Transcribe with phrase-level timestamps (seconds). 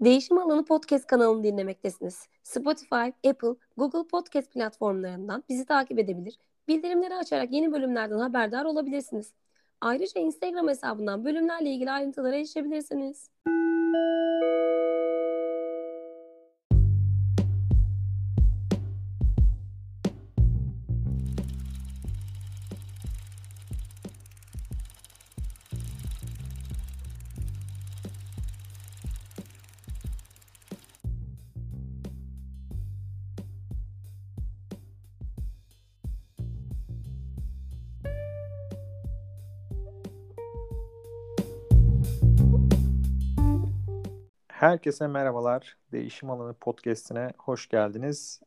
[0.00, 2.28] Değişim Alanı Podcast kanalını dinlemektesiniz.
[2.42, 9.32] Spotify, Apple, Google Podcast platformlarından bizi takip edebilir, bildirimleri açarak yeni bölümlerden haberdar olabilirsiniz.
[9.80, 13.30] Ayrıca Instagram hesabından bölümlerle ilgili ayrıntılara erişebilirsiniz.
[44.68, 45.76] Herkese merhabalar.
[45.92, 48.40] Değişim Alanı Podcast'ine hoş geldiniz.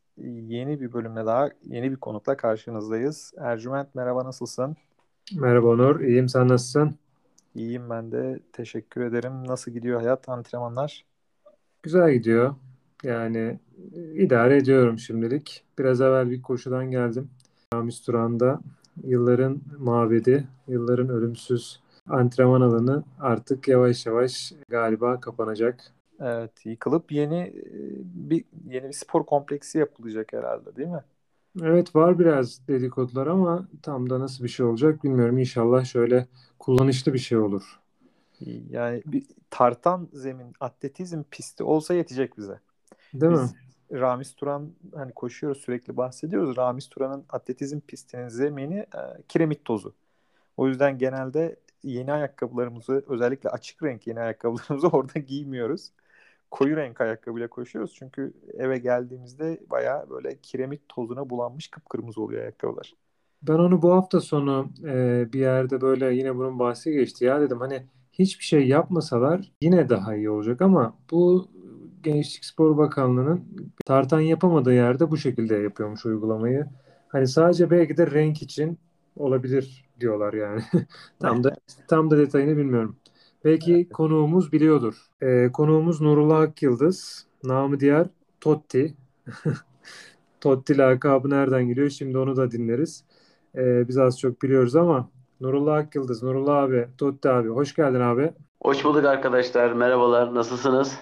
[0.48, 3.34] Yeni bir bölümle daha yeni bir konukla karşınızdayız.
[3.38, 4.76] Ercüment merhaba nasılsın?
[5.36, 6.96] Merhaba Onur, iyiyim sen nasılsın?
[7.56, 8.40] İyiyim ben de.
[8.54, 9.48] Teşekkür ederim.
[9.48, 11.06] Nasıl gidiyor hayat, antrenmanlar?
[11.84, 12.56] Güzel gidiyor.
[13.04, 13.60] Yani
[14.14, 15.64] idare ediyorum şimdilik.
[15.80, 17.30] Biraz evvel bir koşudan geldim.
[17.74, 18.60] Ramiz Turan'da
[19.04, 25.94] yılların mabedi, yılların ölümsüz antrenman alanı artık yavaş yavaş galiba kapanacak.
[26.22, 27.54] Evet, yıkılıp yeni
[28.04, 31.04] bir yeni bir spor kompleksi yapılacak herhalde, değil mi?
[31.62, 35.38] Evet var biraz dedikodular ama tam da nasıl bir şey olacak bilmiyorum.
[35.38, 36.28] İnşallah şöyle
[36.60, 37.80] kullanışlı bir şey olur.
[38.70, 42.60] Yani bir tartan zemin, atletizm pisti olsa yetecek bize.
[43.14, 43.50] Değil Biz mi?
[43.92, 46.58] Ramiz Turan hani koşuyoruz sürekli bahsediyoruz.
[46.58, 49.94] Ramiz Turan'ın atletizm pistinin zemini e, kiremit tozu.
[50.58, 55.92] O yüzden genelde yeni ayakkabılarımızı özellikle açık renk yeni ayakkabılarımızı orada giymiyoruz
[56.52, 57.94] koyu renk ayakkabıyla koşuyoruz.
[57.94, 62.94] Çünkü eve geldiğimizde bayağı böyle kiremit tozuna bulanmış kıpkırmızı oluyor ayakkabılar.
[63.42, 67.60] Ben onu bu hafta sonu e, bir yerde böyle yine bunun bahsi geçti ya dedim
[67.60, 71.48] hani hiçbir şey yapmasalar yine daha iyi olacak ama bu
[72.04, 73.44] Gençlik Spor Bakanlığı'nın
[73.86, 76.66] tartan yapamadığı yerde bu şekilde yapıyormuş uygulamayı.
[77.08, 78.78] Hani sadece belki de renk için
[79.16, 80.62] olabilir diyorlar yani.
[81.20, 81.56] tam da
[81.88, 82.96] tam da detayını bilmiyorum.
[83.46, 85.08] Belki konuğumuz biliyordur.
[85.22, 87.28] Ee, konuğumuz Nurullah Akyıldız.
[87.44, 88.08] Namı diğer
[88.42, 88.96] Totti.
[90.42, 91.90] Totti lakabı nereden geliyor?
[91.90, 93.04] Şimdi onu da dinleriz.
[93.56, 95.10] Ee, biz az çok biliyoruz ama
[95.42, 97.50] Nurullah Akyıldız, Nurullah abi, Totti abi.
[97.50, 98.34] Hoş geldin abi.
[98.64, 99.74] Hoş bulduk arkadaşlar.
[99.74, 100.36] Merhabalar.
[100.36, 101.00] Nasılsınız?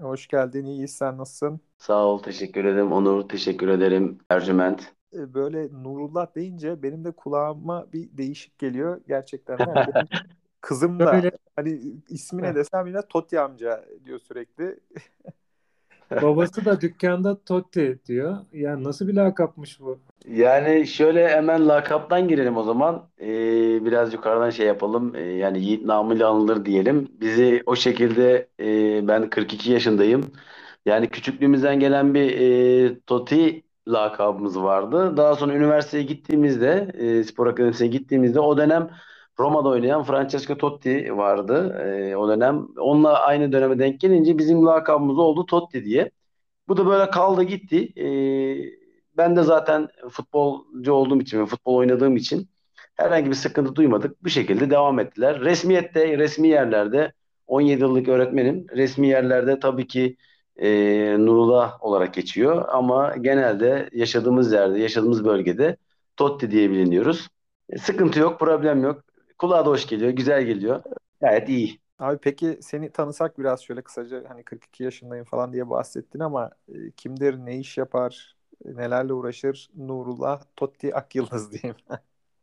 [0.00, 0.64] Hoş geldin.
[0.64, 0.96] İyiyiz.
[0.96, 1.60] Sen nasılsın?
[1.78, 2.18] Sağ ol.
[2.22, 2.92] Teşekkür ederim.
[2.92, 3.28] Onur.
[3.28, 4.18] Teşekkür ederim.
[4.30, 4.92] Ercüment.
[5.14, 9.00] Ee, böyle Nurullah deyince benim de kulağıma bir değişik geliyor.
[9.08, 9.58] Gerçekten.
[10.66, 11.30] Kızım da Öyle.
[11.56, 14.80] hani ismine desem yine Totti amca diyor sürekli.
[16.22, 18.36] Babası da dükkanda Totti diyor.
[18.52, 19.98] Yani nasıl bir lakapmış bu?
[20.28, 23.08] Yani şöyle hemen lakaptan girelim o zaman.
[23.20, 25.14] Ee, biraz yukarıdan şey yapalım.
[25.14, 27.08] Ee, yani Yiğit namıyla anılır diyelim.
[27.20, 30.32] Bizi o şekilde e, ben 42 yaşındayım.
[30.86, 35.16] Yani küçüklüğümüzden gelen bir e, Totti lakabımız vardı.
[35.16, 38.90] Daha sonra üniversiteye gittiğimizde, e, spor akademisine gittiğimizde o dönem
[39.38, 41.78] Roma'da oynayan Francesco Totti vardı
[42.12, 42.68] e, o dönem.
[42.78, 46.10] Onunla aynı döneme denk gelince bizim lakabımız oldu Totti diye.
[46.68, 47.92] Bu da böyle kaldı gitti.
[48.00, 48.06] E,
[49.16, 52.48] ben de zaten futbolcu olduğum için ve futbol oynadığım için
[52.94, 54.24] herhangi bir sıkıntı duymadık.
[54.24, 55.40] Bu şekilde devam ettiler.
[55.40, 57.12] Resmiyette, resmi yerlerde
[57.46, 58.66] 17 yıllık öğretmenim.
[58.76, 60.16] Resmi yerlerde tabii ki
[60.56, 60.68] e,
[61.18, 62.64] Nurullah olarak geçiyor.
[62.68, 65.76] Ama genelde yaşadığımız yerde, yaşadığımız bölgede
[66.16, 67.28] Totti diye biliniyoruz.
[67.70, 69.05] E, sıkıntı yok, problem yok.
[69.38, 70.82] Kulağa da hoş geliyor, güzel geliyor.
[71.20, 71.80] Gayet iyi.
[71.98, 76.90] Abi peki seni tanısak biraz şöyle kısaca hani 42 yaşındayım falan diye bahsettin ama e,
[76.90, 79.68] kimdir, ne iş yapar, nelerle uğraşır?
[79.76, 81.76] Nurullah Totti Akyıldız diyeyim.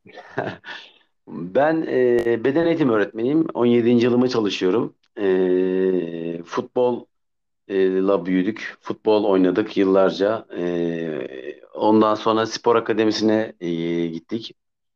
[1.28, 3.48] ben e, beden eğitimi öğretmeniyim.
[3.54, 3.90] 17.
[3.90, 4.96] yılımı çalışıyorum.
[5.18, 8.78] E, futbolla büyüdük.
[8.81, 10.46] Futbol oynadık yıllarca.
[10.58, 13.72] E, ondan sonra spor akademisine e,
[14.08, 14.56] gittik.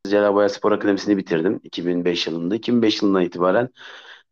[0.10, 2.56] Celal Spor Akademisi'ni bitirdim 2005 yılında.
[2.56, 3.70] 2005 yılından itibaren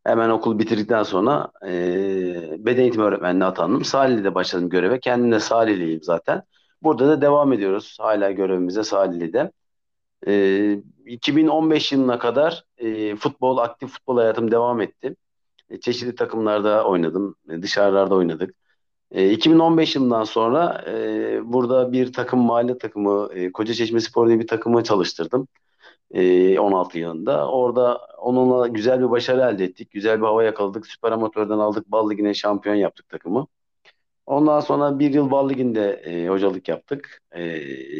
[0.03, 3.85] hemen okul bitirdikten sonra e, beden eğitimi öğretmenliğine atandım.
[3.85, 4.99] Salihli'de başladım göreve.
[4.99, 6.43] Kendim de Salihliyim zaten.
[6.83, 9.51] Burada da devam ediyoruz hala görevimize Salihli'de.
[10.27, 10.73] E,
[11.05, 15.15] 2015 yılına kadar e, futbol, aktif futbol hayatım devam etti.
[15.69, 17.35] E, çeşitli takımlarda oynadım.
[17.49, 18.55] E, dışarılarda oynadık.
[19.11, 24.47] E, 2015 yılından sonra e, burada bir takım mahalle takımı, e, Koca Spor diye bir
[24.47, 25.47] takımı çalıştırdım.
[26.13, 27.51] 16 yılında.
[27.51, 29.91] Orada onunla güzel bir başarı elde ettik.
[29.91, 30.87] Güzel bir hava yakaladık.
[30.87, 31.91] Süper Amatör'den aldık.
[31.91, 33.47] Bal Ligi'ne şampiyon yaptık takımı.
[34.25, 37.21] Ondan sonra bir yıl Bal Ligi'nde e, hocalık yaptık.
[37.31, 37.43] E,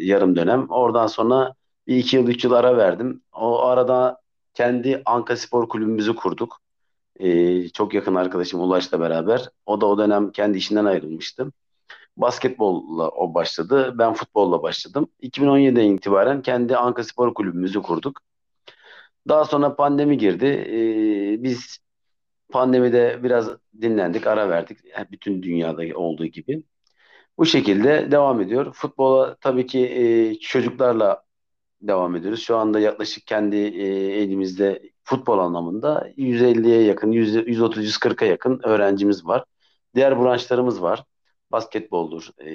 [0.06, 0.70] yarım dönem.
[0.70, 1.54] Oradan sonra
[1.86, 3.22] bir iki yıl, üç yıl ara verdim.
[3.32, 4.20] O arada
[4.54, 6.60] kendi Anka Spor Kulübümüzü kurduk.
[7.20, 9.48] Ee, çok yakın arkadaşım Ulaş'la beraber.
[9.66, 11.52] O da o dönem kendi işinden ayrılmıştı.
[12.16, 13.94] Basketbolla o başladı.
[13.98, 15.08] Ben futbolla başladım.
[15.22, 18.20] 2017'den itibaren kendi Anka Spor Kulübümüzü kurduk.
[19.28, 20.46] Daha sonra pandemi girdi.
[20.46, 21.78] Ee, biz
[22.52, 23.50] pandemide biraz
[23.82, 24.78] dinlendik, ara verdik.
[25.10, 26.62] Bütün dünyada olduğu gibi.
[27.38, 28.72] Bu şekilde devam ediyor.
[28.72, 31.22] Futbola tabii ki e, çocuklarla
[31.82, 32.42] devam ediyoruz.
[32.42, 33.86] Şu anda yaklaşık kendi e,
[34.22, 39.44] elimizde futbol anlamında 150'ye yakın, 130-140'a yakın öğrencimiz var.
[39.94, 41.04] Diğer branşlarımız var.
[41.52, 42.50] Basketboldur, e,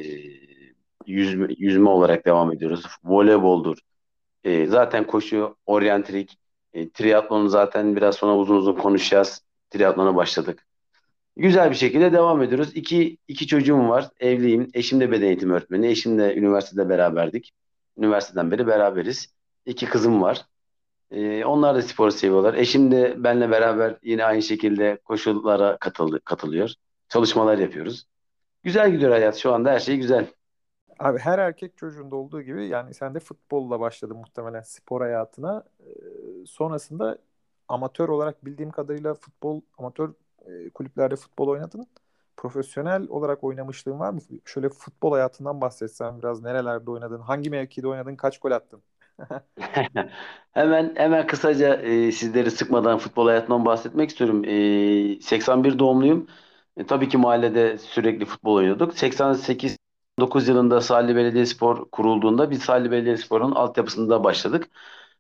[1.08, 2.86] yüzme, yüzme olarak devam ediyoruz.
[3.04, 3.78] Voleyboldur.
[4.44, 6.38] E, zaten koşu, oryantrik,
[6.74, 9.42] e, triatlonu zaten biraz sonra uzun uzun konuşacağız.
[9.70, 10.68] Triatlona başladık.
[11.38, 12.72] Güzel bir şekilde devam ediyoruz.
[12.76, 14.10] İki, iki çocuğum var.
[14.20, 14.68] Evliyim.
[14.74, 15.88] Eşim de beden eğitimi öğretmeni.
[15.88, 17.52] Eşimle üniversitede beraberdik.
[17.98, 19.28] Üniversiteden beri beraberiz.
[19.66, 20.46] İki kızım var.
[21.12, 22.54] Ee, onlar da sporu seviyorlar.
[22.54, 26.74] Eşim de benle beraber yine aynı şekilde koşullara katıldı, katılıyor.
[27.10, 28.06] Çalışmalar yapıyoruz.
[28.64, 30.28] Güzel gidiyor hayat şu anda her şey güzel.
[31.00, 35.64] Abi her erkek çocuğunda olduğu gibi yani sen de futbolla başladın muhtemelen spor hayatına.
[35.80, 37.18] Ee, sonrasında
[37.68, 40.14] amatör olarak bildiğim kadarıyla futbol amatör
[40.46, 41.88] e, kulüplerde futbol oynadın.
[42.38, 44.20] Profesyonel olarak oynamışlığın var mı?
[44.46, 48.84] Şöyle futbol hayatından bahsetsen biraz nerelerde oynadın, hangi mevkide oynadın, kaç gol attın?
[50.54, 54.44] Hemen hemen kısaca e, sizleri sıkmadan futbol hayatından bahsetmek istiyorum.
[54.46, 56.28] E, 81 doğumluyum.
[56.78, 58.98] E, tabii ki mahallede sürekli futbol oynuyorduk.
[58.98, 59.78] 88
[60.20, 64.70] 9 yılında Salih Belediyespor kurulduğunda biz Salih Belediyespor'un altyapısında başladık.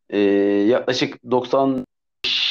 [0.09, 1.85] E, yaklaşık 90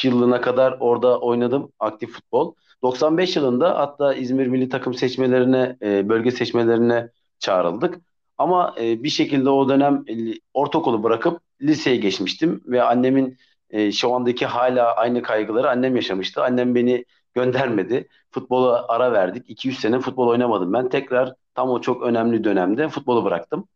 [0.03, 2.55] yılına kadar orada oynadım aktif futbol.
[2.83, 7.09] 95 yılında hatta İzmir milli takım seçmelerine, e, bölge seçmelerine
[7.39, 7.99] çağrıldık.
[8.37, 10.13] Ama e, bir şekilde o dönem e,
[10.53, 13.37] ortaokulu bırakıp liseye geçmiştim ve annemin
[13.69, 16.43] e, şu andaki hala aynı kaygıları annem yaşamıştı.
[16.43, 18.07] Annem beni göndermedi.
[18.31, 19.49] Futbola ara verdik.
[19.49, 20.89] 200 sene futbol oynamadım ben.
[20.89, 23.67] Tekrar tam o çok önemli dönemde futbolu bıraktım.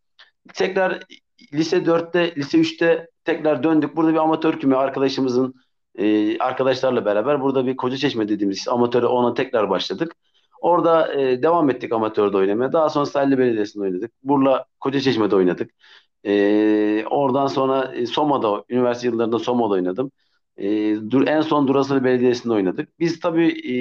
[0.54, 1.04] Tekrar
[1.54, 3.96] lise 4'te, lise 3'te tekrar döndük.
[3.96, 5.54] Burada bir amatör küme arkadaşımızın
[5.98, 10.16] e, arkadaşlarla beraber burada bir Koca Çeşme dediğimiz amatöre ona tekrar başladık.
[10.62, 12.74] Orada e, devam ettik amatörde oynamaya.
[12.74, 14.12] Daha sonra Salli Belediyesi'nde oynadık.
[14.24, 15.72] Burla Koca Çeşme'de oynadık.
[16.24, 20.12] E, oradan sonra e, Soma'da, üniversite yıllarında Soma'da oynadım.
[20.58, 23.00] E, dur, en son Durasılı Belediyesi'nde oynadık.
[23.00, 23.74] Biz tabii e,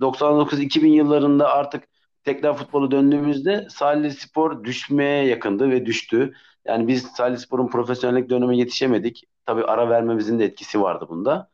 [0.00, 1.84] 99-2000 yıllarında artık
[2.24, 6.34] tekrar futbolu döndüğümüzde Salih Spor düşmeye yakındı ve düştü.
[6.64, 9.24] Yani biz Salih Spor'un profesyonellik dönemi yetişemedik.
[9.46, 11.50] Tabii ara vermemizin de etkisi vardı bunda.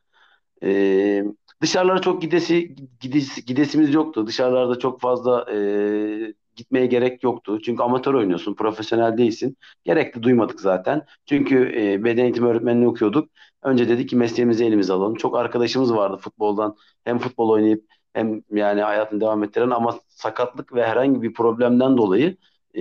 [0.62, 1.24] Ee,
[1.62, 4.26] dışarılara çok gidesi, gidesi gidesimiz yoktu.
[4.26, 7.60] Dışarılarda çok fazla e, gitmeye gerek yoktu.
[7.64, 9.56] Çünkü amatör oynuyorsun, profesyonel değilsin.
[9.84, 11.06] Gerek de duymadık zaten.
[11.26, 13.30] Çünkü e, beden eğitimi öğretmenliği okuyorduk.
[13.62, 15.14] Önce dedik ki mesleğimizi elimize alalım.
[15.14, 16.76] Çok arkadaşımız vardı futboldan.
[17.04, 22.36] Hem futbol oynayıp hem yani hayatını devam ettiren ama sakatlık ve herhangi bir problemden dolayı
[22.74, 22.80] e,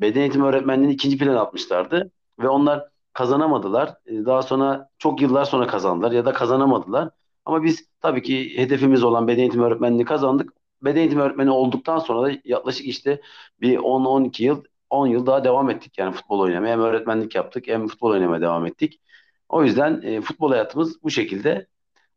[0.00, 2.12] beden eğitimi öğretmenliğini ikinci plan atmışlardı.
[2.40, 3.88] Ve onlar kazanamadılar.
[4.06, 7.10] E, daha sonra çok yıllar sonra kazandılar ya da kazanamadılar.
[7.44, 10.52] Ama biz tabii ki hedefimiz olan beden eğitimi öğretmenliğini kazandık.
[10.82, 13.20] Beden eğitimi öğretmeni olduktan sonra da yaklaşık işte
[13.60, 16.72] bir 10-12 yıl 10 yıl daha devam ettik yani futbol oynamaya.
[16.72, 19.00] Hem öğretmenlik yaptık hem futbol oynamaya devam ettik.
[19.48, 21.66] O yüzden e, futbol hayatımız bu şekilde.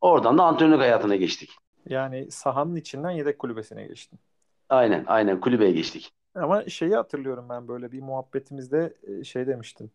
[0.01, 1.50] Oradan da antrenörlük hayatına geçtik.
[1.89, 4.19] Yani sahanın içinden yedek kulübesine geçtin.
[4.69, 6.14] Aynen, aynen kulübeye geçtik.
[6.35, 9.92] Ama şeyi hatırlıyorum ben böyle bir muhabbetimizde e, şey demiştin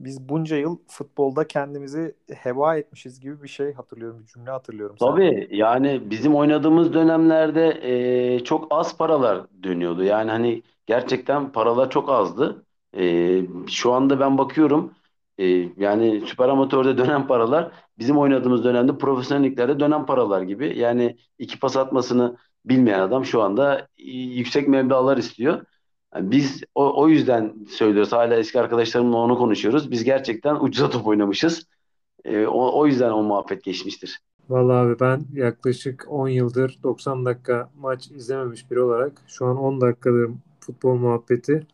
[0.00, 4.96] biz bunca yıl futbolda kendimizi heba etmişiz gibi bir şey hatırlıyorum, bir cümle hatırlıyorum.
[5.00, 5.56] Tabii sen.
[5.56, 10.04] yani bizim oynadığımız dönemlerde e, çok az paralar dönüyordu.
[10.04, 12.62] Yani hani gerçekten paralar çok azdı.
[12.96, 14.92] E, şu anda ben bakıyorum
[15.38, 20.78] e, yani süper amatörde dönen paralar bizim oynadığımız dönemde profesyonelliklerde dönen paralar gibi.
[20.78, 25.66] Yani iki pas atmasını bilmeyen adam şu anda yüksek meblalar istiyor.
[26.14, 28.12] Yani biz o, o yüzden söylüyoruz.
[28.12, 29.90] Hala eski arkadaşlarımla onu konuşuyoruz.
[29.90, 31.66] Biz gerçekten ucuza top oynamışız.
[32.24, 34.20] E, o, o yüzden o muhabbet geçmiştir.
[34.48, 39.80] Vallahi abi ben yaklaşık 10 yıldır 90 dakika maç izlememiş biri olarak şu an 10
[39.80, 40.30] dakikadır
[40.60, 41.66] futbol muhabbeti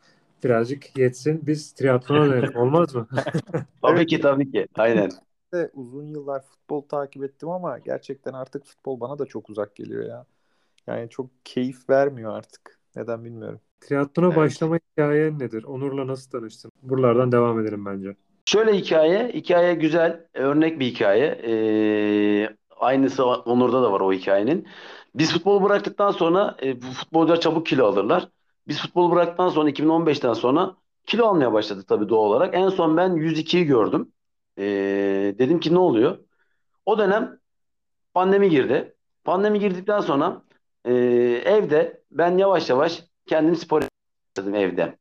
[0.44, 1.46] birazcık yetsin.
[1.46, 3.08] Biz triatlona dönelim olmaz mı?
[3.82, 4.66] tabii ki tabii ki.
[4.74, 5.10] Aynen.
[5.54, 10.08] De uzun yıllar futbol takip ettim ama gerçekten artık futbol bana da çok uzak geliyor
[10.08, 10.26] ya.
[10.86, 12.78] Yani çok keyif vermiyor artık.
[12.96, 13.60] Neden bilmiyorum.
[13.80, 14.36] Triatlona evet.
[14.36, 15.64] başlama hikayen nedir?
[15.64, 16.72] Onur'la nasıl tanıştın?
[16.82, 18.16] Buralardan devam edelim bence.
[18.46, 21.26] Şöyle hikaye, hikaye güzel, örnek bir hikaye.
[21.26, 24.66] Ee, aynısı Onur'da da var o hikayenin.
[25.14, 28.28] Biz futbolu bıraktıktan sonra e, futbolcular çabuk kilo alırlar.
[28.68, 32.54] Biz futbolu bıraktıktan sonra 2015'ten sonra kilo almaya başladı tabii doğal olarak.
[32.54, 34.12] En son ben 102'yi gördüm.
[34.59, 36.18] Ee, dedim ki ne oluyor?
[36.87, 37.40] O dönem
[38.14, 38.97] Pandemi girdi.
[39.25, 40.42] Pandemi girdikten sonra
[40.85, 40.92] e,
[41.44, 44.99] evde ben yavaş yavaş kendim spor yaptım evde.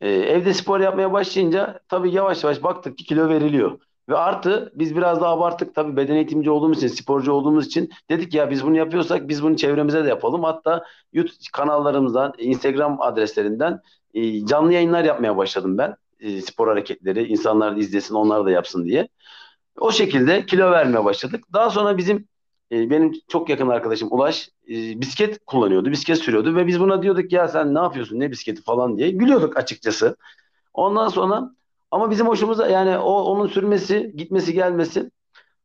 [0.00, 3.80] E, evde spor yapmaya başlayınca tabii yavaş yavaş baktık ki kilo veriliyor.
[4.08, 8.34] Ve artı biz biraz daha abarttık tabii beden eğitimci olduğumuz için, sporcu olduğumuz için dedik
[8.34, 10.44] ya biz bunu yapıyorsak biz bunu çevremize de yapalım.
[10.44, 13.80] Hatta YouTube kanallarımızdan, Instagram adreslerinden
[14.14, 15.96] e, canlı yayınlar yapmaya başladım ben.
[16.20, 19.08] E, spor hareketleri, insanlar da izlesin, onlar da yapsın diye.
[19.78, 21.44] O şekilde kilo vermeye başladık.
[21.52, 22.28] Daha sonra bizim
[22.72, 27.32] e, benim çok yakın arkadaşım Ulaş e, bisiklet kullanıyordu, bisiklet sürüyordu ve biz buna diyorduk
[27.32, 30.16] ya sen ne yapıyorsun, ne bisikleti falan diye gülüyorduk açıkçası.
[30.74, 31.50] Ondan sonra
[31.90, 35.10] ama bizim hoşumuza yani o onun sürmesi, gitmesi, gelmesi.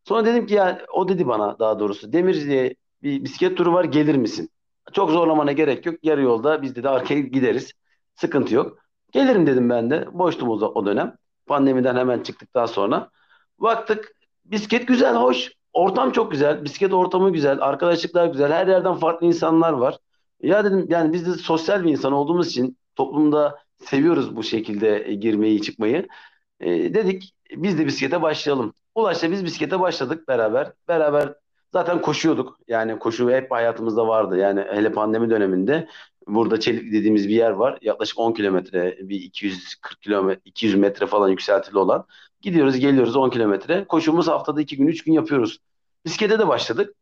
[0.03, 3.83] Sonra dedim ki ya o dedi bana daha doğrusu Demir diye bir bisiklet turu var
[3.83, 4.49] gelir misin?
[4.93, 5.95] Çok zorlamana gerek yok.
[6.03, 7.71] Yarı yolda biz de arkaya gideriz.
[8.15, 8.77] Sıkıntı yok.
[9.11, 10.07] Gelirim dedim ben de.
[10.13, 11.15] Boştum o, o dönem.
[11.45, 13.09] Pandemiden hemen çıktıktan sonra.
[13.59, 14.11] Baktık
[14.45, 15.51] bisiklet güzel, hoş.
[15.73, 16.63] Ortam çok güzel.
[16.63, 17.57] Bisiklet ortamı güzel.
[17.61, 18.51] Arkadaşlıklar güzel.
[18.51, 19.97] Her yerden farklı insanlar var.
[20.41, 23.59] Ya dedim yani biz de sosyal bir insan olduğumuz için toplumda
[23.89, 26.07] seviyoruz bu şekilde e, girmeyi, çıkmayı.
[26.59, 28.73] E, dedik biz de bisiklete başlayalım.
[28.95, 30.71] Ulaş'la biz bisiklete başladık beraber.
[30.87, 31.33] Beraber
[31.73, 32.59] zaten koşuyorduk.
[32.67, 34.37] Yani koşu hep hayatımızda vardı.
[34.37, 35.87] Yani hele pandemi döneminde
[36.27, 37.77] burada Çelik dediğimiz bir yer var.
[37.81, 42.05] Yaklaşık 10 kilometre, bir 240 kilometre, 200 metre falan yükseltili olan.
[42.41, 43.85] Gidiyoruz, geliyoruz 10 kilometre.
[43.85, 45.59] Koşumuz haftada 2 gün, 3 gün yapıyoruz.
[46.05, 46.95] Bisiklete de başladık.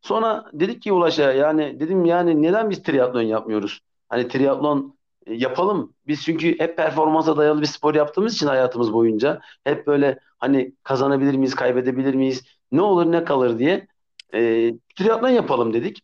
[0.00, 3.80] Sonra dedik ki Ulaş'a yani dedim yani neden biz triatlon yapmıyoruz?
[4.08, 5.94] Hani triatlon yapalım.
[6.06, 11.34] Biz çünkü hep performansa dayalı bir spor yaptığımız için hayatımız boyunca hep böyle hani kazanabilir
[11.34, 13.86] miyiz, kaybedebilir miyiz, ne olur ne kalır diye
[14.34, 16.02] e, triatlon yapalım dedik.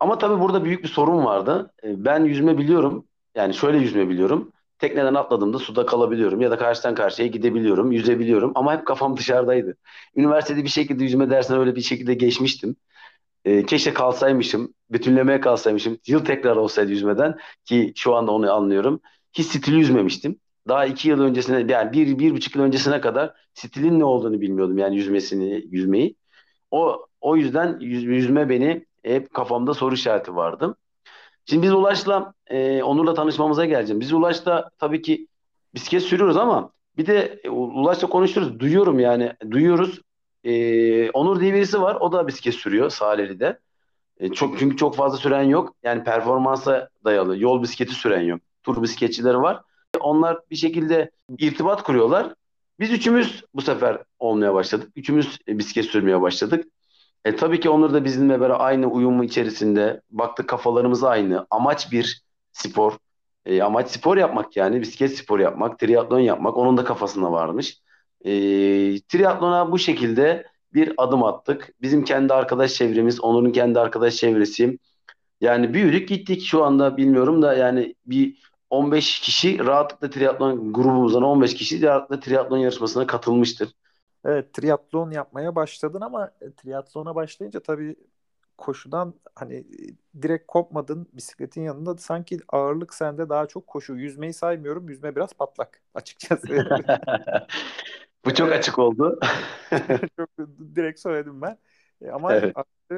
[0.00, 1.72] Ama tabii burada büyük bir sorun vardı.
[1.84, 3.06] E, ben yüzme biliyorum.
[3.34, 4.52] Yani şöyle yüzme biliyorum.
[4.78, 9.76] Tekneden atladığımda suda kalabiliyorum ya da karşıdan karşıya gidebiliyorum, yüzebiliyorum ama hep kafam dışarıdaydı.
[10.16, 12.76] Üniversitede bir şekilde yüzme dersine öyle bir şekilde geçmiştim.
[13.46, 15.98] E, keşke kalsaymışım, bütünlemeye kalsaymışım.
[16.06, 19.00] Yıl tekrar olsaydı yüzmeden ki şu anda onu anlıyorum.
[19.32, 20.40] Hiç stili yüzmemiştim.
[20.68, 24.78] Daha iki yıl öncesine yani bir, bir buçuk yıl öncesine kadar stilin ne olduğunu bilmiyordum
[24.78, 26.16] yani yüzmesini, yüzmeyi.
[26.70, 30.76] O, o yüzden yüz, yüzme beni hep kafamda soru işareti vardı.
[31.46, 34.00] Şimdi biz Ulaş'la e, Onur'la tanışmamıza geleceğim.
[34.00, 35.28] Biz Ulaş'la tabii ki
[35.74, 38.60] bisiklet sürüyoruz ama bir de e, Ulaş'la konuşuyoruz.
[38.60, 39.32] Duyuyorum yani.
[39.50, 40.00] Duyuyoruz.
[40.46, 41.94] E, Onur diye birisi var.
[42.00, 43.58] O da bisiklet sürüyor Salihli'de.
[44.20, 45.74] E, çok, çünkü çok fazla süren yok.
[45.82, 47.38] Yani performansa dayalı.
[47.38, 48.40] Yol bisikleti süren yok.
[48.62, 49.62] Tur bisikletçileri var.
[50.00, 52.34] Onlar bir şekilde irtibat kuruyorlar.
[52.80, 54.92] Biz üçümüz bu sefer olmaya başladık.
[54.96, 56.64] Üçümüz bisiklet sürmeye başladık.
[57.24, 60.00] E, tabii ki Onur da bizimle beraber aynı uyumu içerisinde.
[60.10, 61.46] Baktık kafalarımız aynı.
[61.50, 62.22] Amaç bir
[62.52, 62.92] spor.
[63.46, 64.80] E, amaç spor yapmak yani.
[64.80, 66.56] Bisiklet spor yapmak, triatlon yapmak.
[66.56, 67.78] Onun da kafasında varmış.
[68.26, 68.32] E,
[69.08, 71.74] triatlona bu şekilde bir adım attık.
[71.82, 74.78] Bizim kendi arkadaş çevremiz, Onur'un kendi arkadaş çevresi.
[75.40, 81.54] Yani büyüdük gittik şu anda bilmiyorum da yani bir 15 kişi rahatlıkla triatlon grubumuzdan 15
[81.54, 83.72] kişi rahatlıkla triatlon yarışmasına katılmıştır.
[84.24, 87.96] Evet, triatlon yapmaya başladın ama e, triatlona başlayınca tabii
[88.58, 93.94] koşudan hani e, direkt kopmadın bisikletin yanında sanki ağırlık sende daha çok koşu.
[93.94, 94.88] Yüzmeyi saymıyorum.
[94.88, 96.46] Yüzme biraz patlak açıkçası.
[98.24, 99.20] Bu çok açık oldu.
[100.16, 100.28] çok
[100.76, 101.58] direkt söyledim ben.
[102.02, 102.54] E, ama evet.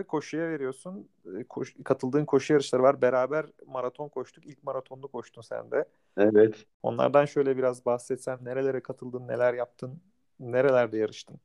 [0.09, 1.09] koşuya veriyorsun.
[1.49, 3.03] Koş, katıldığın koşu yarışları var.
[3.03, 4.47] Beraber maraton koştuk.
[4.47, 5.85] İlk maratonlu koştun sen de.
[6.17, 6.67] Evet.
[6.83, 10.01] Onlardan şöyle biraz bahsetsen nerelere katıldın, neler yaptın?
[10.41, 11.41] Nerelerde yarıştın?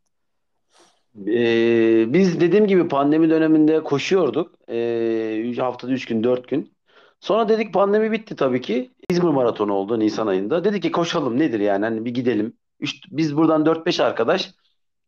[1.27, 4.56] Ee, biz dediğim gibi pandemi döneminde koşuyorduk.
[4.70, 6.74] Ee, haftada 3 gün 4 gün.
[7.20, 8.92] Sonra dedik pandemi bitti tabii ki.
[9.10, 10.63] İzmir maratonu oldu Nisan ayında.
[10.63, 12.58] Dedik ki koşalım nedir yani hani bir gidelim.
[12.80, 14.53] Üç, biz buradan 4-5 arkadaş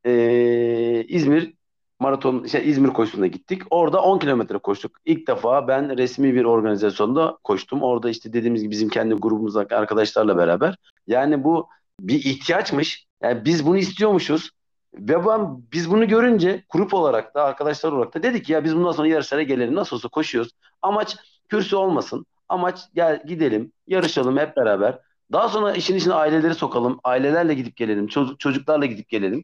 [0.06, 1.54] ee, İzmir
[2.00, 3.62] maraton şey, İzmir koşusuna gittik.
[3.70, 4.92] Orada 10 kilometre koştuk.
[5.06, 7.84] İlk defa ben resmi bir organizasyonda koştum.
[7.84, 10.76] Orada işte dediğimiz gibi bizim kendi grubumuzdaki arkadaşlarla beraber.
[11.08, 11.70] Yani bu
[12.00, 13.06] bir ihtiyaçmış.
[13.22, 14.52] Yani biz bunu istiyormuşuz.
[14.94, 18.92] Ve ben, biz bunu görünce grup olarak da arkadaşlar olarak da dedik ya biz bundan
[18.92, 19.76] sonra yarışlara gelelim.
[19.76, 20.52] Nasıl olsa koşuyoruz.
[20.82, 21.18] Amaç
[21.50, 22.26] kürsü olmasın.
[22.50, 25.00] Amaç gel gidelim, yarışalım hep beraber.
[25.32, 27.00] Daha sonra işin içine aileleri sokalım.
[27.04, 28.08] Ailelerle gidip gelelim.
[28.08, 29.44] Çocuk, çocuklarla gidip gelelim.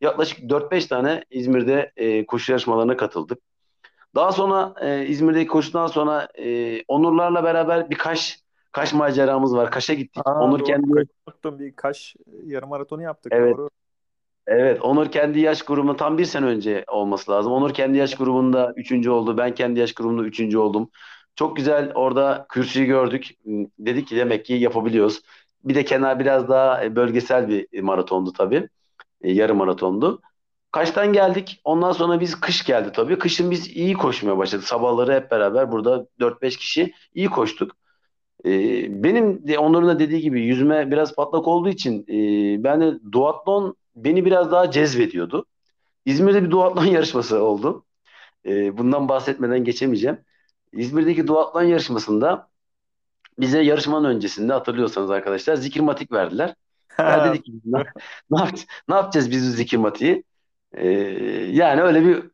[0.00, 3.38] Yaklaşık 4-5 tane İzmir'de e, koşu yarışmalarına katıldık.
[4.14, 8.40] Daha sonra e, İzmir'deki koşudan sonra e, Onurlarla beraber birkaç
[8.72, 9.70] Kaş maceramız var.
[9.70, 10.22] Kaş'a gittik.
[10.26, 10.86] Aa, Onur doğru, kendi
[11.26, 11.58] unuttum.
[11.58, 13.32] bir Kaş yarım maratonu yaptık.
[13.36, 13.56] Evet.
[13.56, 13.70] Doğru.
[14.46, 17.52] Evet, Onur kendi yaş grubunda tam bir sene önce olması lazım.
[17.52, 19.38] Onur kendi yaş grubunda üçüncü oldu.
[19.38, 20.90] Ben kendi yaş grubunda üçüncü oldum.
[21.34, 23.30] Çok güzel orada kürsüyü gördük.
[23.78, 25.22] Dedik ki demek ki yapabiliyoruz.
[25.64, 28.68] Bir de kenar biraz daha bölgesel bir maratondu tabii.
[29.22, 30.20] E, yarım maratondu.
[30.72, 31.60] Kaçtan geldik?
[31.64, 33.18] Ondan sonra biz kış geldi tabii.
[33.18, 34.66] Kışın biz iyi koşmaya başladık.
[34.66, 37.72] Sabahları hep beraber burada 4-5 kişi iyi koştuk.
[38.44, 43.12] Ee, benim de onların da dediği gibi yüzme biraz patlak olduğu için e, ben de
[43.12, 45.46] duatlon beni biraz daha cezbediyordu.
[46.04, 47.84] İzmir'de bir duatlon yarışması oldu.
[48.46, 50.18] Bundan bahsetmeden geçemeyeceğim.
[50.72, 52.48] İzmir'deki duatlon yarışmasında
[53.38, 56.54] bize yarışmanın öncesinde hatırlıyorsanız arkadaşlar zikirmatik verdiler.
[56.98, 57.78] Ya dedik ki ne,
[58.30, 60.24] ne, yapacağız, ne yapacağız biz bu zikirmatiği?
[60.72, 60.88] Ee,
[61.52, 62.30] yani öyle bir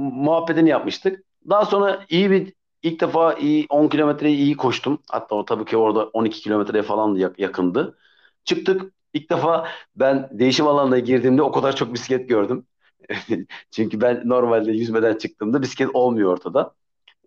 [0.00, 1.24] muhabbetini yapmıştık.
[1.50, 4.98] Daha sonra iyi bir ilk defa iyi 10 kilometreyi iyi koştum.
[5.10, 7.98] Hatta o tabii ki orada 12 kilometreye falan yakındı.
[8.44, 8.92] Çıktık.
[9.14, 12.66] İlk defa ben değişim alanına girdiğimde o kadar çok bisiklet gördüm.
[13.70, 16.74] Çünkü ben normalde yüzmeden çıktığımda bisiklet olmuyor ortada.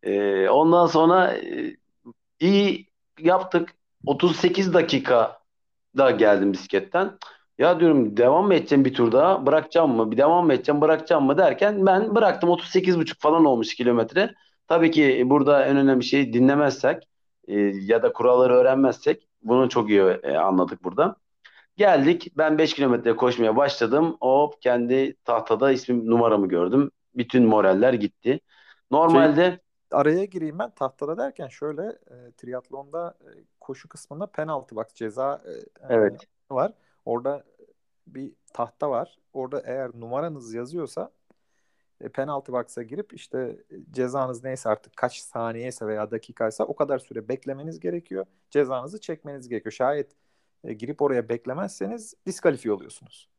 [0.03, 1.77] Ee, ondan sonra e,
[2.39, 2.87] iyi
[3.19, 3.75] yaptık.
[4.05, 5.39] 38 dakika
[5.97, 7.17] da geldim bisikletten.
[7.57, 10.11] Ya diyorum devam mı edeceğim bir tur daha bırakacağım mı?
[10.11, 14.33] Bir devam mı edeceğim bırakacağım mı derken ben bıraktım 38,5 falan olmuş kilometre.
[14.67, 17.03] Tabii ki burada en önemli şey dinlemezsek
[17.47, 21.15] e, ya da kuralları öğrenmezsek bunu çok iyi e, anladık burada.
[21.77, 24.17] Geldik ben 5 kilometre koşmaya başladım.
[24.21, 26.91] Hop kendi tahtada ismim numaramı gördüm.
[27.15, 28.39] Bütün moraller gitti.
[28.91, 29.59] Normalde Şey,
[29.93, 35.51] araya gireyim ben tahtada derken şöyle e, triatlonda e, koşu kısmında penaltı bak ceza e,
[35.89, 36.27] Evet.
[36.51, 36.73] var.
[37.05, 37.43] Orada
[38.07, 39.19] bir tahta var.
[39.33, 41.11] Orada eğer numaranız yazıyorsa
[42.01, 46.99] e, penaltı box'a girip işte e, cezanız neyse artık kaç saniyeyse veya dakikaysa o kadar
[46.99, 48.25] süre beklemeniz gerekiyor.
[48.51, 49.73] Cezanızı çekmeniz gerekiyor.
[49.73, 50.11] Şayet
[50.63, 53.32] e, girip oraya beklemezseniz diskalifiye oluyorsunuz.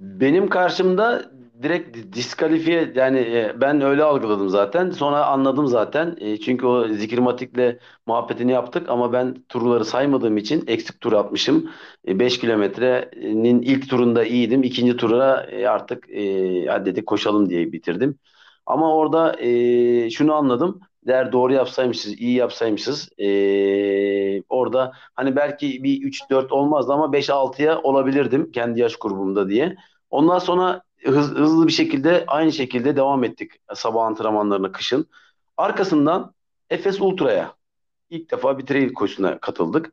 [0.00, 1.30] Benim karşımda
[1.62, 4.90] direkt diskalifiye yani e, ben öyle algıladım zaten.
[4.90, 6.16] Sonra anladım zaten.
[6.20, 11.70] E, çünkü o zikirmatikle muhabbetini yaptık ama ben turları saymadığım için eksik tur atmışım.
[12.06, 14.62] 5 kilometrenin ilk turunda iyiydim.
[14.62, 18.18] İkinci tura e, artık e, hadi koşalım diye bitirdim.
[18.66, 20.80] Ama orada e, şunu anladım.
[21.06, 23.28] Eğer doğru yapsaymışız, iyi yapsaymışız e,
[24.48, 29.76] orada hani belki bir 3-4 olmazdı ama 5-6'ya olabilirdim kendi yaş grubumda diye.
[30.10, 35.06] Ondan sonra hız, hızlı bir şekilde aynı şekilde devam ettik sabah antrenmanlarına kışın.
[35.56, 36.34] Arkasından
[36.70, 37.54] Efes Ultra'ya
[38.10, 39.92] ilk defa bir trail koşusuna katıldık.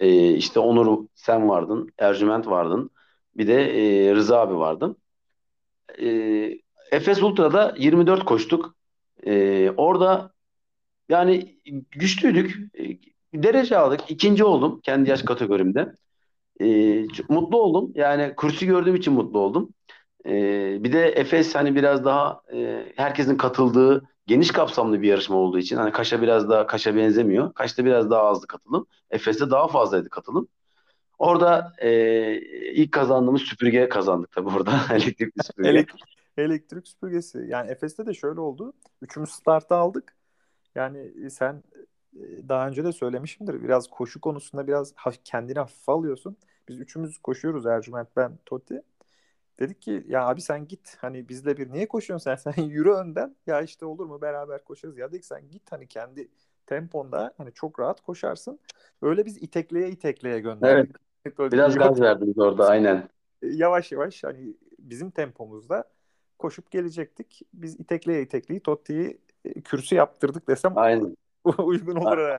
[0.00, 2.90] E, işte Onur sen vardın, Ercüment vardın.
[3.36, 4.96] Bir de e, Rıza abi vardın.
[6.02, 6.06] E,
[6.92, 8.76] Efes Ultra'da 24 koştuk.
[9.26, 10.35] E, orada
[11.08, 11.58] yani
[11.90, 12.58] güçlüydük.
[12.78, 14.00] E, derece aldık.
[14.08, 15.92] İkinci oldum kendi yaş kategorimde.
[16.60, 17.92] E, çok mutlu oldum.
[17.94, 19.74] Yani kursu gördüğüm için mutlu oldum.
[20.26, 20.32] E,
[20.84, 25.76] bir de Efes hani biraz daha e, herkesin katıldığı geniş kapsamlı bir yarışma olduğu için
[25.76, 27.54] hani Kaş'a biraz daha Kaş'a benzemiyor.
[27.54, 28.86] Kaş'ta biraz daha azdı katılım.
[29.10, 30.48] Efes'te daha fazlaydı katılım.
[31.18, 31.90] Orada e,
[32.72, 34.80] ilk kazandığımız süpürge kazandık tabii orada.
[34.90, 35.68] Elektrikli süpürge.
[35.68, 36.02] Elektrik,
[36.36, 37.44] elektrik süpürgesi.
[37.48, 38.72] Yani Efes'te de şöyle oldu.
[39.02, 40.15] Üçümüz startı aldık.
[40.76, 41.62] Yani sen
[42.16, 43.62] e, daha önce de söylemişimdir.
[43.62, 46.36] Biraz koşu konusunda biraz kendini hafife alıyorsun.
[46.68, 48.82] Biz üçümüz koşuyoruz Ercüment, ben, Totti.
[49.60, 53.36] Dedik ki ya abi sen git hani bizle bir niye koşuyorsun sen sen yürü önden
[53.46, 56.28] ya işte olur mu beraber koşarız ya dedik sen git hani kendi
[56.66, 58.58] temponda hani çok rahat koşarsın.
[59.02, 60.96] Öyle biz itekleye itekleye gönderdik.
[61.38, 63.08] Böyle Biraz gaz verdiniz orada aynen.
[63.42, 65.84] yavaş yavaş hani bizim tempomuzda
[66.38, 67.42] koşup gelecektik.
[67.54, 69.18] Biz itekleye itekleye Totti'yi e,
[69.64, 71.16] kürsü yaptırdık desem Aynen.
[71.58, 72.38] uygun olur herhalde.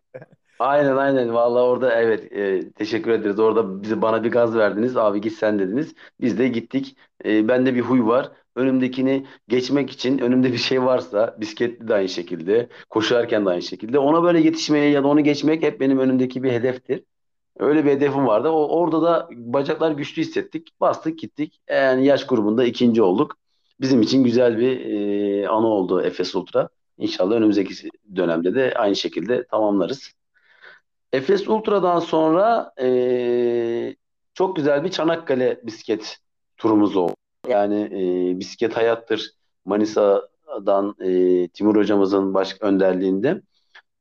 [0.60, 1.34] Aynen aynen.
[1.34, 3.40] Vallahi orada evet e, teşekkür ederiz.
[3.40, 4.98] Orada bize bana bir gaz verdiniz.
[4.98, 5.96] Abi git sen dediniz.
[6.22, 6.98] Biz de gittik.
[7.26, 8.32] E, bende bir huy var.
[8.56, 14.00] Önümdekini geçmek için önümde bir şey varsa bisikletli de aynı şekilde, koşarken de aynı şekilde
[14.00, 17.04] ona böyle yetişmeye ya da onu geçmek hep benim önümdeki bir hedeftir.
[17.60, 18.50] Öyle bir hedefim vardı.
[18.50, 20.82] O, orada da bacaklar güçlü hissettik.
[20.82, 21.62] Bastık gittik.
[21.70, 23.38] Yani yaş grubunda ikinci olduk.
[23.82, 24.80] Bizim için güzel bir
[25.44, 26.70] e, anı oldu Efes Ultra.
[26.98, 30.12] İnşallah önümüzdeki dönemde de aynı şekilde tamamlarız.
[31.14, 33.96] Efes Ultra'dan sonra e,
[34.34, 36.18] çok güzel bir Çanakkale bisiklet
[36.58, 37.14] turumuz oldu.
[37.48, 39.32] Yani e, bisiklet hayattır
[39.66, 43.42] Manisa'dan e, Timur hocamızın baş önderliğinde.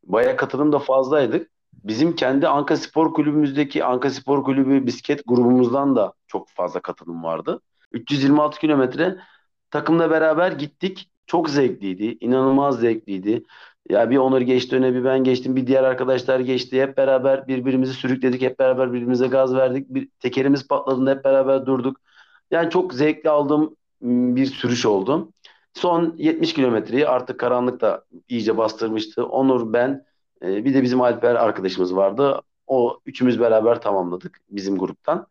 [0.05, 1.51] Baya katılım da fazlaydık.
[1.73, 7.61] Bizim kendi Anka Spor Kulübümüzdeki Anka Spor Kulübü bisiklet grubumuzdan da çok fazla katılım vardı.
[7.93, 9.17] 326 kilometre
[9.71, 11.11] takımla beraber gittik.
[11.27, 12.19] Çok zevkliydi.
[12.21, 13.45] inanılmaz zevkliydi.
[13.91, 16.83] Ya bir Onur geçti öne bir ben geçtim bir diğer arkadaşlar geçti.
[16.83, 18.43] Hep beraber birbirimizi sürükledik.
[18.43, 19.89] Hep beraber birbirimize gaz verdik.
[19.89, 22.01] Bir tekerimiz patladığında hep beraber durduk.
[22.51, 25.33] Yani çok zevkli aldığım bir sürüş oldu.
[25.75, 29.27] Son 70 kilometreyi artık karanlık da iyice bastırmıştı.
[29.27, 30.05] Onur, ben
[30.43, 32.41] bir de bizim Alper arkadaşımız vardı.
[32.67, 35.27] O üçümüz beraber tamamladık bizim gruptan.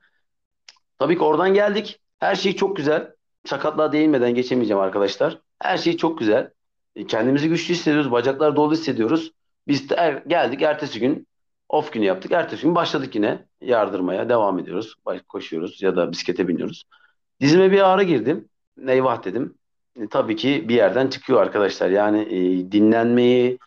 [0.99, 2.01] Tabii ki oradan geldik.
[2.19, 3.11] Her şey çok güzel.
[3.45, 5.44] sakatlığa değinmeden geçemeyeceğim arkadaşlar.
[5.61, 6.51] Her şey çok güzel.
[6.95, 8.11] E, Kendimizi güçlü hissediyoruz.
[8.11, 9.31] Bacaklar dolu hissediyoruz.
[9.67, 11.27] Biz de er- geldik ertesi gün
[11.69, 12.31] off günü yaptık.
[12.31, 14.95] Ertesi gün başladık yine yardırmaya devam ediyoruz.
[15.27, 16.83] Koşuyoruz ya da bisiklete biniyoruz.
[17.41, 18.49] Dizime bir ağrı girdim.
[18.87, 19.55] Eyvah dedim.
[19.95, 21.89] E, tabii ki bir yerden çıkıyor arkadaşlar.
[21.89, 23.59] Yani e, dinlenmeyi,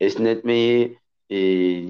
[0.00, 0.98] esnetmeyi,
[1.30, 1.36] e,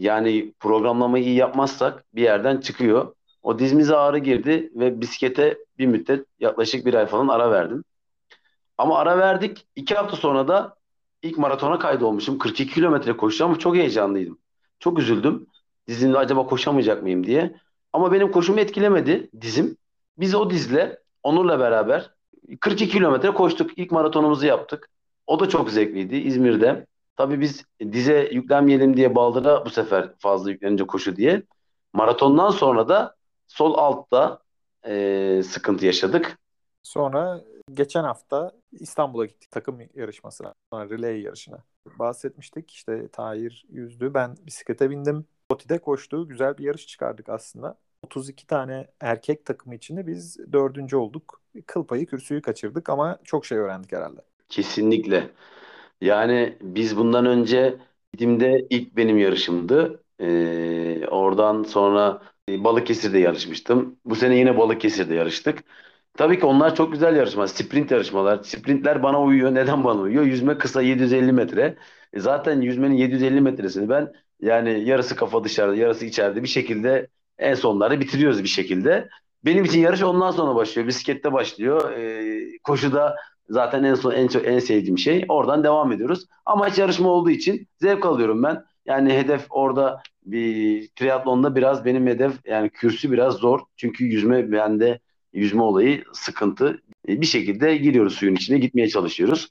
[0.00, 3.14] yani programlamayı iyi yapmazsak bir yerden çıkıyor.
[3.42, 7.84] O dizimize ağrı girdi ve bisiklete bir müddet yaklaşık bir ay falan ara verdim.
[8.78, 9.66] Ama ara verdik.
[9.76, 10.76] İki hafta sonra da
[11.22, 12.38] ilk maratona kaydolmuşum.
[12.38, 14.38] 42 kilometre koşacağım çok heyecanlıydım.
[14.78, 15.46] Çok üzüldüm.
[15.86, 17.56] Dizimde acaba koşamayacak mıyım diye.
[17.92, 19.76] Ama benim koşumu etkilemedi dizim.
[20.18, 22.10] Biz o dizle Onur'la beraber
[22.60, 23.78] 42 kilometre koştuk.
[23.78, 24.88] İlk maratonumuzu yaptık.
[25.26, 26.86] O da çok zevkliydi İzmir'de.
[27.16, 31.42] Tabii biz dize yüklenmeyelim diye Baldır'a bu sefer fazla yüklenince koşu diye.
[31.92, 33.14] Maratondan sonra da
[33.46, 34.38] sol altta
[34.86, 36.38] e, sıkıntı yaşadık.
[36.82, 37.40] Sonra
[37.72, 41.58] geçen hafta İstanbul'a gittik takım yarışmasına, relay yarışına.
[41.98, 45.26] Bahsetmiştik işte Tahir yüzdü, ben bisiklete bindim.
[45.48, 47.78] Toti'de koştuğu güzel bir yarış çıkardık aslında.
[48.04, 51.40] 32 tane erkek takımı içinde biz dördüncü olduk.
[51.66, 54.20] Kıl payı kürsüyü kaçırdık ama çok şey öğrendik herhalde.
[54.48, 55.30] Kesinlikle.
[56.00, 57.76] Yani biz bundan önce
[58.14, 60.02] Didim'de ilk benim yarışımdı.
[60.20, 63.96] Ee, oradan sonra Balıkesir'de yarışmıştım.
[64.04, 65.64] Bu sene yine Balıkesir'de yarıştık.
[66.16, 67.46] Tabii ki onlar çok güzel yarışmalar.
[67.46, 68.42] Sprint yarışmalar.
[68.42, 69.54] Sprintler bana uyuyor.
[69.54, 70.24] Neden bana uyuyor?
[70.24, 71.76] Yüzme kısa 750 metre.
[72.12, 77.54] E zaten yüzmenin 750 metresini ben yani yarısı kafa dışarıda, yarısı içeride bir şekilde en
[77.54, 79.08] sonlarda bitiriyoruz bir şekilde.
[79.44, 80.88] Benim için yarış ondan sonra başlıyor.
[80.88, 81.92] Bisiklette başlıyor.
[81.92, 83.16] E, koşuda
[83.48, 85.24] zaten en son en çok en sevdiğim şey.
[85.28, 86.26] Oradan devam ediyoruz.
[86.46, 88.64] Ama hiç yarışma olduğu için zevk alıyorum ben.
[88.86, 93.60] Yani hedef orada bir triatlonda biraz benim hedef yani kürsü biraz zor.
[93.76, 95.00] Çünkü yüzme bende
[95.34, 96.78] yüzme olayı sıkıntı.
[97.08, 99.48] E, bir şekilde giriyoruz suyun içine gitmeye çalışıyoruz.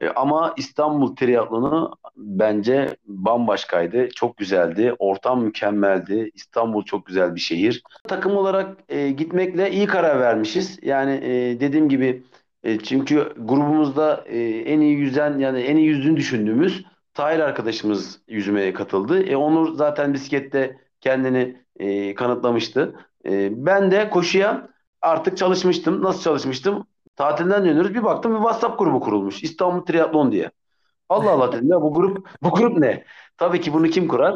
[0.00, 4.08] E, ama İstanbul triatlonu bence bambaşkaydı.
[4.08, 4.94] Çok güzeldi.
[4.98, 6.30] Ortam mükemmeldi.
[6.34, 7.82] İstanbul çok güzel bir şehir.
[8.08, 10.78] Takım olarak e, gitmekle iyi karar vermişiz.
[10.82, 12.22] Yani e, dediğim gibi
[12.64, 18.72] e, çünkü grubumuzda e, en iyi yüzen yani en iyi yüzdüğünü düşündüğümüz Tahir arkadaşımız yüzmeye
[18.72, 19.22] katıldı.
[19.22, 22.94] E, Onur zaten bisiklette kendini e, kanıtlamıştı.
[23.26, 24.68] E, ben de koşuya
[25.02, 26.02] artık çalışmıştım.
[26.02, 26.86] Nasıl çalışmıştım?
[27.16, 27.94] Tatilden dönüyoruz.
[27.94, 29.42] Bir baktım bir WhatsApp grubu kurulmuş.
[29.42, 30.50] İstanbul Triatlon diye.
[31.08, 33.04] Allah Allah dedim ya bu grup bu grup ne?
[33.38, 34.34] Tabii ki bunu kim kurar?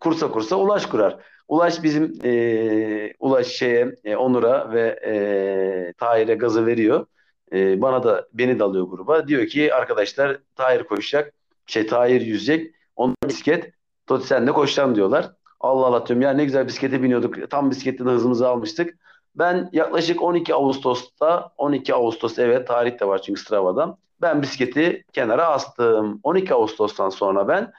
[0.00, 1.18] Kursa kursa Ulaş kurar.
[1.48, 7.06] Ulaş bizim e, Ulaş şeye e, Onur'a ve e, Tahir'e gazı veriyor.
[7.52, 9.28] E, bana da beni de alıyor gruba.
[9.28, 11.34] Diyor ki arkadaşlar Tahir koşacak.
[11.66, 12.74] Şey Tahir yüzecek.
[12.96, 13.72] Onun bisiklet.
[14.06, 15.32] Toti sen de koşacaksın diyorlar.
[15.60, 17.50] Allah Allah diyorum ya ne güzel bisiklete biniyorduk.
[17.50, 18.98] Tam bisikletten hızımızı almıştık.
[19.34, 23.98] Ben yaklaşık 12 Ağustos'ta 12 Ağustos evet tarih de var çünkü Strava'da.
[24.20, 26.20] Ben bisikleti kenara astım.
[26.22, 27.72] 12 Ağustos'tan sonra ben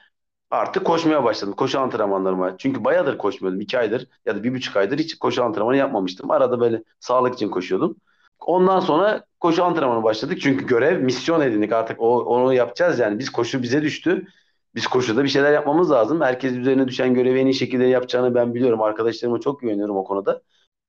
[0.50, 1.54] artık koşmaya başladım.
[1.54, 2.58] Koşu antrenmanlarıma.
[2.58, 3.60] Çünkü bayağıdır koşmuyordum.
[3.60, 6.30] 2 aydır ya da 1,5 aydır hiç koşu antrenmanı yapmamıştım.
[6.30, 7.96] Arada böyle sağlık için koşuyordum.
[8.40, 10.40] Ondan sonra koşu antrenmanı başladık.
[10.40, 12.00] Çünkü görev, misyon edindik artık.
[12.00, 13.18] O, onu yapacağız yani.
[13.18, 14.26] Biz koşu bize düştü.
[14.74, 16.20] Biz koşuda bir şeyler yapmamız lazım.
[16.20, 18.82] Herkes üzerine düşen görevi en iyi şekilde yapacağını ben biliyorum.
[18.82, 20.42] Arkadaşlarıma çok güveniyorum o konuda.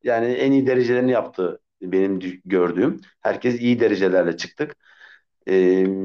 [0.03, 3.01] Yani en iyi derecelerini yaptı benim gördüğüm.
[3.21, 4.75] Herkes iyi derecelerle çıktık.
[5.47, 5.55] Ee,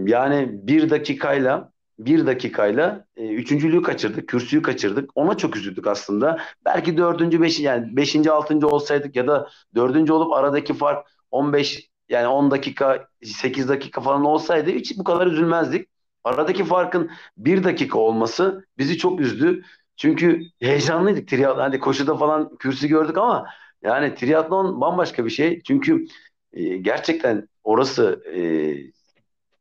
[0.06, 5.10] yani bir dakikayla bir dakikayla e, üçüncülüğü kaçırdık, kürsüyü kaçırdık.
[5.14, 6.38] Ona çok üzüldük aslında.
[6.64, 12.26] Belki dördüncü, beşinci yani beşinci, altıncı olsaydık ya da dördüncü olup aradaki fark 15 yani
[12.26, 15.88] 10 dakika, 8 dakika falan olsaydı hiç bu kadar üzülmezdik.
[16.24, 19.62] Aradaki farkın bir dakika olması bizi çok üzdü.
[19.96, 21.32] Çünkü heyecanlıydık.
[21.56, 23.46] Hani koşuda falan kürsü gördük ama
[23.82, 25.60] yani triatlon bambaşka bir şey.
[25.62, 26.06] Çünkü
[26.52, 28.40] e, gerçekten orası e,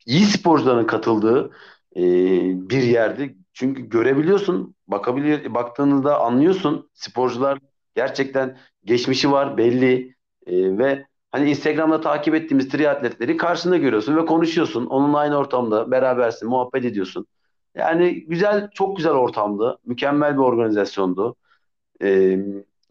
[0.06, 1.52] iyi sporcuların katıldığı
[1.96, 2.02] e,
[2.70, 3.36] bir yerdi.
[3.54, 6.90] Çünkü görebiliyorsun, bakabilir, baktığınızda anlıyorsun.
[6.94, 7.60] Sporcular
[7.96, 10.16] gerçekten geçmişi var belli
[10.48, 14.86] e, ve hani Instagram'da takip ettiğimiz triatletleri karşında görüyorsun ve konuşuyorsun.
[14.86, 17.28] Onunla aynı ortamda berabersin, muhabbet ediyorsun.
[17.76, 19.78] Yani güzel, çok güzel ortamdı.
[19.86, 21.36] Mükemmel bir organizasyondu.
[22.02, 22.38] E,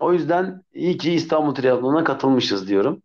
[0.01, 3.03] o yüzden iyi ki İstanbul Triatlonu'na katılmışız diyorum.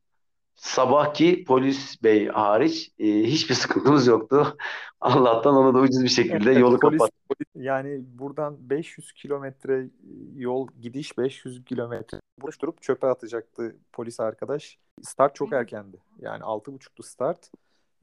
[0.55, 4.57] Sabahki polis bey hariç e, hiçbir sıkıntımız yoktu.
[5.01, 7.15] Allah'tan onu da ucuz bir şekilde Evet, yolu polis, kapattı.
[7.29, 9.89] polis- yani buradan 500 kilometre
[10.35, 14.77] yol gidiş 500 kilometre buluşturup çöpe atacaktı polis arkadaş.
[15.01, 15.97] Start çok erkendi.
[16.19, 17.51] Yani 6.30'tu start.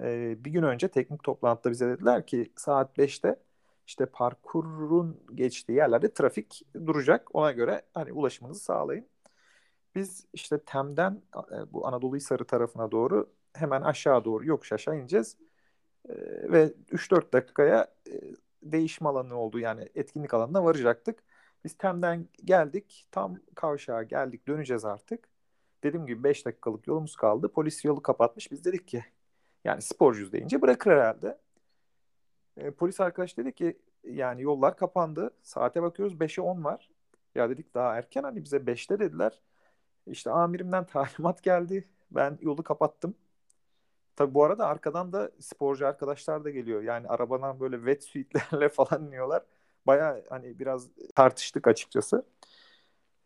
[0.01, 3.37] Ee, bir gün önce teknik toplantıda bize dediler ki saat 5'te
[3.93, 7.35] işte parkurun geçtiği yerlerde trafik duracak.
[7.35, 9.07] Ona göre hani ulaşımınızı sağlayın.
[9.95, 15.37] Biz işte Tem'den e, bu Anadolu Hisarı tarafına doğru hemen aşağı doğru yokuş aşağı ineceğiz.
[16.09, 16.13] E,
[16.53, 18.13] ve 3-4 dakikaya e,
[18.63, 21.25] değişim alanı olduğu yani etkinlik alanına varacaktık.
[21.65, 23.07] Biz Tem'den geldik.
[23.11, 24.49] Tam kavşağa geldik.
[24.49, 25.29] Döneceğiz artık.
[25.85, 27.53] Dediğim gibi 5 dakikalık yolumuz kaldı.
[27.53, 28.53] Polis yolu kapatmış.
[28.53, 29.05] Biz dedik ki
[29.65, 31.39] yani sporcuyuz deyince bırakır herhalde.
[32.57, 35.31] E, polis arkadaş dedi ki yani yollar kapandı.
[35.43, 36.91] Saate bakıyoruz 5'e 10 var.
[37.35, 39.41] Ya dedik daha erken hani bize 5'te dediler.
[40.07, 41.89] İşte amirimden talimat geldi.
[42.11, 43.15] Ben yolu kapattım.
[44.17, 46.83] Tabi bu arada arkadan da sporcu arkadaşlar da geliyor.
[46.83, 49.43] Yani arabadan böyle wetsuitlerle falan iniyorlar.
[49.87, 52.27] Baya hani biraz tartıştık açıkçası.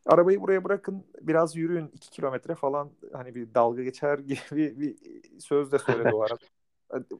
[0.06, 4.18] Arabayı buraya bırakın biraz yürüyün 2 kilometre falan hani bir dalga geçer
[4.54, 4.96] gibi bir
[5.40, 6.55] söz de söyledi o arada.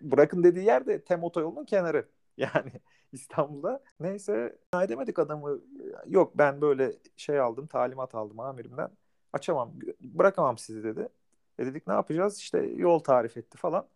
[0.03, 2.09] Bırakın dediği yer de tem otoyolunun kenarı.
[2.37, 2.73] Yani
[3.13, 3.83] İstanbul'da.
[4.01, 5.61] Neyse edemedik adamı.
[6.07, 8.91] Yok ben böyle şey aldım talimat aldım amirimden.
[9.33, 11.09] Açamam bırakamam sizi dedi.
[11.59, 12.39] E dedik ne yapacağız?
[12.39, 13.89] İşte yol tarif etti falan.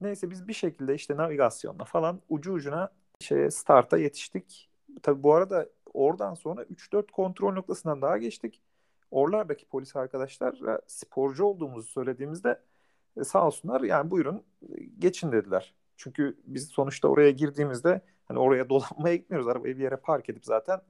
[0.00, 4.70] Neyse biz bir şekilde işte navigasyonla falan ucu ucuna şeye starta yetiştik.
[5.02, 8.62] Tabi bu arada oradan sonra 3-4 kontrol noktasından daha geçtik.
[9.10, 12.60] Oralardaki polis arkadaşlar sporcu olduğumuzu söylediğimizde
[13.16, 14.44] e, sağ olsunlar yani buyurun
[14.98, 15.74] geçin dediler.
[15.96, 19.48] Çünkü biz sonuçta oraya girdiğimizde hani oraya dolanmaya gitmiyoruz.
[19.48, 20.80] Arabayı bir yere park edip zaten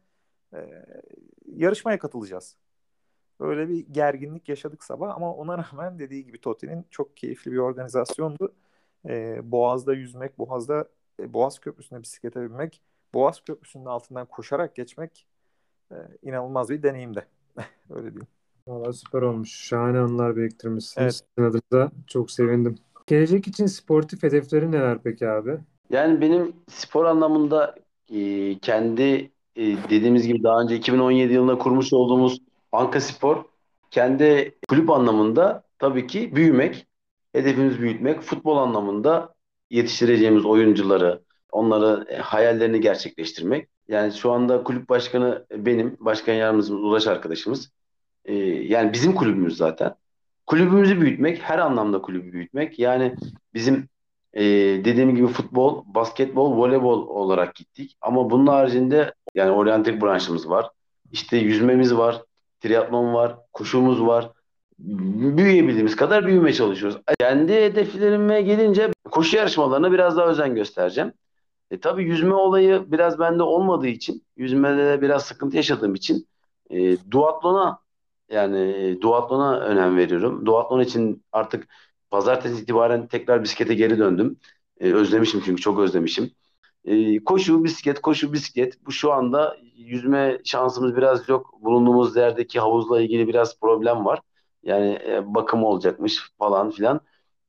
[0.54, 0.84] e,
[1.46, 2.56] yarışmaya katılacağız.
[3.40, 8.54] Öyle bir gerginlik yaşadık sabah ama ona rağmen dediği gibi Toti'nin çok keyifli bir organizasyondu.
[9.08, 10.88] E, Boğaz'da yüzmek, Boğaz'da
[11.20, 12.82] e, Boğaz Köprüsü'ne bisiklete binmek,
[13.14, 15.26] Boğaz Köprüsü'nün altından koşarak geçmek
[15.92, 17.26] e, inanılmaz bir deneyimdi.
[17.90, 18.28] Öyle diyeyim.
[18.66, 19.50] Valla süper olmuş.
[19.50, 21.22] Şahane anılar biriktirmişsiniz.
[21.38, 21.48] Evet.
[21.48, 22.74] adınıza çok sevindim.
[23.07, 25.59] Gelecek için sportif hedefleri neler peki abi?
[25.90, 27.74] Yani benim spor anlamında
[28.14, 32.38] e, kendi e, dediğimiz gibi daha önce 2017 yılında kurmuş olduğumuz
[32.72, 33.44] Anka Spor
[33.90, 36.87] kendi kulüp anlamında tabii ki büyümek,
[37.33, 39.35] hedefimiz büyütmek, futbol anlamında
[39.70, 41.22] yetiştireceğimiz oyuncuları,
[41.53, 43.68] onları e, hayallerini gerçekleştirmek.
[43.88, 47.70] Yani şu anda kulüp başkanı benim, başkan yardımcımız Ulaş arkadaşımız.
[48.24, 49.94] Ee, yani bizim kulübümüz zaten.
[50.46, 52.78] Kulübümüzü büyütmek, her anlamda kulübü büyütmek.
[52.78, 53.14] Yani
[53.54, 53.88] bizim
[54.32, 54.42] e,
[54.84, 57.96] dediğim gibi futbol, basketbol, voleybol olarak gittik.
[58.00, 60.70] Ama bunun haricinde yani oryantik branşımız var.
[61.12, 62.22] İşte yüzmemiz var,
[62.60, 64.30] triatlon var, koşumuz var.
[64.78, 67.00] Büyüyebildiğimiz kadar büyümeye çalışıyoruz.
[67.18, 71.12] Kendi hedeflerime gelince koşu yarışmalarına biraz daha özen göstereceğim.
[71.70, 76.26] E, tabii yüzme olayı biraz bende olmadığı için, yüzmede de biraz sıkıntı yaşadığım için
[76.70, 77.78] e, duatlona
[78.34, 80.46] yani e, duatlona önem veriyorum.
[80.46, 81.68] Duatlon için artık
[82.10, 84.36] pazartesi itibaren tekrar bisiklete geri döndüm.
[84.80, 86.30] E, özlemişim çünkü çok özlemişim.
[86.84, 88.86] E, koşu, bisiklet, koşu, bisiklet.
[88.86, 91.54] Bu şu anda yüzme şansımız biraz yok.
[91.62, 94.20] Bulunduğumuz yerdeki havuzla ilgili biraz problem var.
[94.62, 97.00] Yani e, bakım olacakmış falan filan.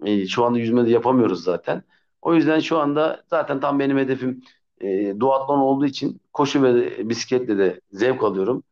[0.06, 1.84] E, şu anda yüzme de yapamıyoruz zaten.
[2.22, 4.42] O yüzden şu anda zaten tam benim hedefim
[4.82, 8.64] e, duatlon olduğu için koşu ve bisikletle de zevk alıyorum.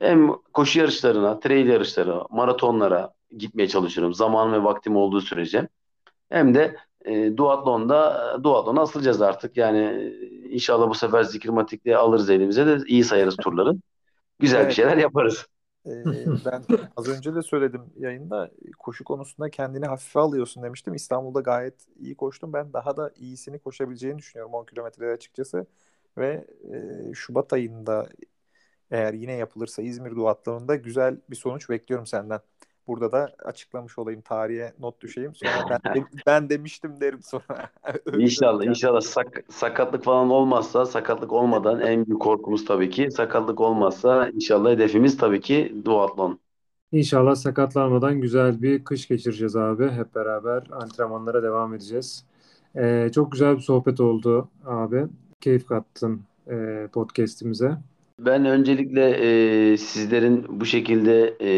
[0.00, 4.14] Hem koşu yarışlarına, trail yarışları, maratonlara gitmeye çalışıyorum.
[4.14, 5.68] Zaman ve vaktim olduğu sürece.
[6.28, 9.56] Hem de e, duatlonda duatlona asılacağız artık.
[9.56, 13.74] Yani e, inşallah bu sefer zikirmatikle alırız elimize de iyi sayarız turları.
[14.38, 14.68] Güzel evet.
[14.68, 15.46] bir şeyler yaparız.
[15.86, 16.04] Ee,
[16.44, 16.62] ben
[16.96, 20.94] az önce de söyledim yayında koşu konusunda kendini hafife alıyorsun demiştim.
[20.94, 22.52] İstanbul'da gayet iyi koştum.
[22.52, 25.66] Ben daha da iyisini koşabileceğini düşünüyorum 10 kilometrede açıkçası.
[26.18, 28.08] Ve e, Şubat ayında
[28.90, 32.40] eğer yine yapılırsa İzmir duatlarında güzel bir sonuç bekliyorum senden.
[32.86, 35.34] Burada da açıklamış olayım tarihe not düşeyim.
[35.34, 37.70] Sonra ben, de, ben demiştim derim sonra.
[38.18, 44.28] İnşallah inşallah sak, sakatlık falan olmazsa sakatlık olmadan en büyük korkumuz tabii ki sakatlık olmazsa
[44.28, 46.40] inşallah hedefimiz tabii ki duatlon.
[46.92, 49.90] İnşallah sakatlanmadan güzel bir kış geçireceğiz abi.
[49.90, 52.24] Hep beraber antrenmanlara devam edeceğiz.
[52.76, 55.06] Ee, çok güzel bir sohbet oldu abi.
[55.40, 57.76] Keyif kattın e, podcast'imize.
[58.26, 59.10] Ben öncelikle
[59.72, 61.50] e, sizlerin bu şekilde e,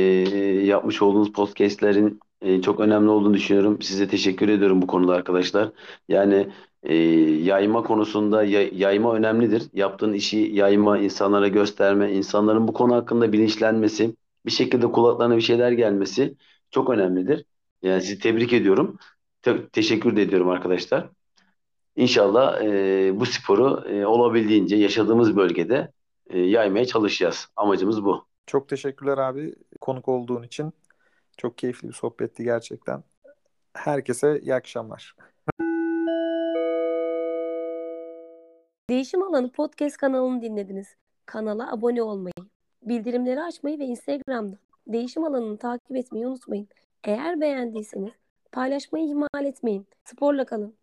[0.66, 3.83] yapmış olduğunuz podcastlerin e, çok önemli olduğunu düşünüyorum.
[3.83, 5.72] Size teşekkür ediyorum bu konuda arkadaşlar.
[6.09, 6.48] Yani
[6.83, 6.94] e,
[7.42, 9.62] yayma konusunda yay, yayma önemlidir.
[9.72, 15.72] Yaptığın işi yayma, insanlara gösterme, insanların bu konu hakkında bilinçlenmesi, bir şekilde kulaklarına bir şeyler
[15.72, 16.37] gelmesi
[16.70, 17.44] çok önemlidir.
[17.83, 18.98] Yani sizi tebrik ediyorum.
[19.42, 21.09] Te- teşekkür de ediyorum arkadaşlar.
[21.96, 25.92] İnşallah e, bu sporu e, olabildiğince yaşadığımız bölgede
[26.30, 27.48] e, yaymaya çalışacağız.
[27.56, 28.26] Amacımız bu.
[28.46, 30.72] Çok teşekkürler abi konuk olduğun için.
[31.36, 33.04] Çok keyifli bir sohbetti gerçekten.
[33.74, 35.16] Herkese iyi akşamlar.
[38.90, 40.96] Değişim Alanı podcast kanalını dinlediniz.
[41.26, 42.34] Kanala abone olmayı,
[42.82, 46.68] bildirimleri açmayı ve Instagram'da Değişim Alanı'nı takip etmeyi unutmayın.
[47.04, 48.12] Eğer beğendiyseniz
[48.52, 49.86] Paylaşmayı ihmal etmeyin.
[50.04, 50.74] Sporla kalın.